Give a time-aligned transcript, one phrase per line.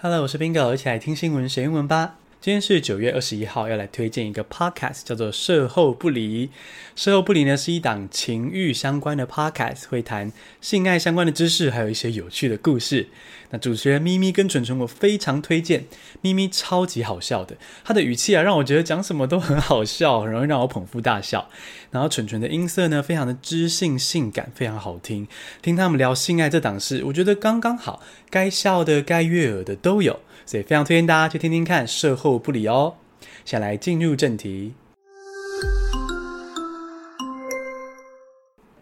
[0.00, 2.14] Hello，我是 Bingo，一起来听新闻学英文吧。
[2.40, 6.46] 今天是九月二十一号，要来推荐一个 podcast，叫做《射后不理》。
[6.94, 13.08] 《射后不离》呢是一档情欲相关的 podcast，会谈性爱相关的知识，还有一些有趣的故事。
[13.50, 15.86] 那主持人咪咪跟蠢蠢，我非常推荐。
[16.20, 21.50] 咪咪超级好笑的，他的语气啊，让我觉得讲什么都很好笑，很容易让我捧腹大笑。
[21.90, 25.26] 然后蠢蠢的音色呢，非常的知性性感，非常好听。
[25.60, 30.20] 听他们聊性爱这档事，我觉得刚刚好，该笑的、该悦耳的都有。
[30.46, 32.96] 所以非常推荐大家去听听看，射后不理哦。
[33.44, 34.74] 先来进入正题。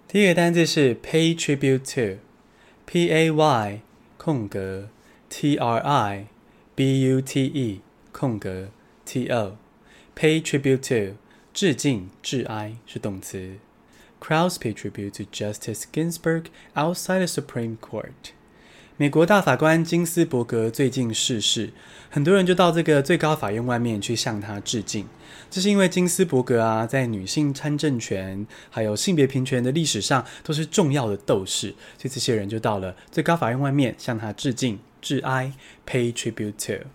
[0.08, 3.80] 第一个单字是 pay tribute to，P A Y
[4.16, 4.88] 空格
[5.28, 6.28] T R I
[6.74, 7.82] B U T E
[8.12, 8.70] 空格
[9.04, 11.16] T O，pay tribute to
[11.52, 13.58] 致敬致哀是动词。
[14.20, 18.35] Crowds pay tribute to Justice Ginsburg outside the Supreme Court。
[18.98, 21.70] 美国大法官金斯伯格最近逝世，
[22.08, 25.06] 很多人就到这个最高法院外面去向他致敬。
[25.50, 35.52] 这是因为金斯伯格啊，在女性参政权还有性别平权的历史上都是重要的斗士，所以这些人就到了最高法院外面向他致敬致哀
[35.86, 36.86] ，pay tribute to。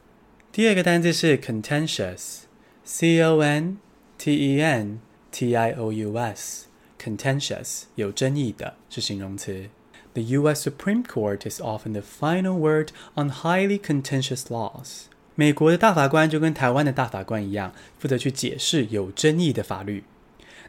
[0.52, 3.78] 第二个单字是 contentious，c o n
[4.18, 5.00] t e n
[5.32, 9.70] t i o u s，contentious 有争议的是形容词。
[10.14, 10.68] The U.S.
[10.68, 15.04] Supreme Court is often the final word on highly contentious laws.
[15.36, 20.04] 美国的大法官就跟台湾的大法官一样，负责去解释有争议的法律。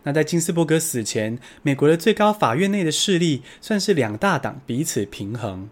[0.05, 5.69] 那在金斯伯格死前，美国的最高法院内的势力算是两大党彼此平衡。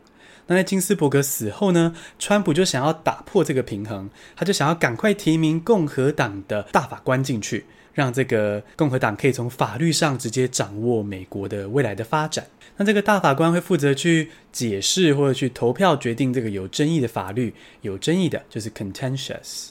[0.48, 12.46] 那在金斯伯格死后呢，川普就想要打破这个平衡，他就想要赶快提名共和党的大法官进去，让这个共和党可以从法律上直接掌握美国的未来的发展。
[12.76, 19.68] 那这个大法官会负责去解释或者去投票决定这个有争议的法律，有争议的就是 contentious。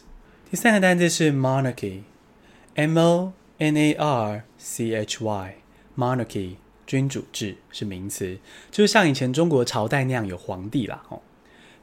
[0.49, 8.37] 第三个单词是 monarchy，M O N A R C H Y，monarchy 君主制是名词，
[8.71, 11.03] 就是像以前中国朝代那样有皇帝啦。
[11.09, 11.21] 哦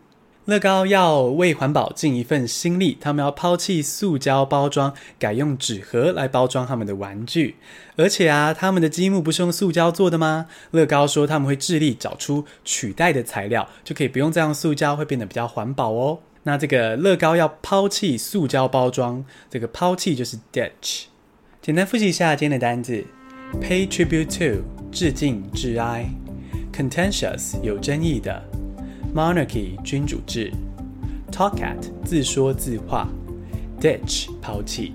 [0.46, 7.56] 乐高要为环保尽一份心力，他们要抛弃塑胶包装，改用纸盒来包装他们的玩具。
[7.96, 10.48] 而且啊，他们的积木不是用塑胶做的吗？
[10.72, 16.20] 乐高说他们会致力找出取代的材料，就可以不用再用塑胶，会变得比较环保哦。
[16.44, 21.04] 那这个乐高要抛弃塑胶包装，这个抛弃就是 ditch。
[21.62, 23.06] 简单复习一下今天的单字。
[23.62, 26.06] Pay tribute to 致敬致哀
[26.76, 28.44] ，contentious 有争议的
[29.16, 30.52] ，monarchy 君主制
[31.32, 33.08] ，talk at 自说自话
[33.80, 34.94] ，ditch 抛弃。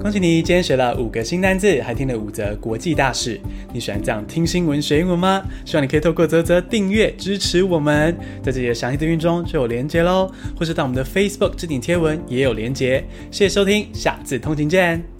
[0.00, 3.40] 恭喜你，今天学了五个新单字，还听了五则国际大事。
[3.72, 5.42] 你喜欢这样听新闻学英文吗？
[5.64, 13.04] 希望你可以透过啧啧订阅支持我们，在这些详细资讯中就有连接喽，或是到我们的 Facebook 置顶贴文也有连接。
[13.30, 15.13] 谢谢收听，下次通勤见。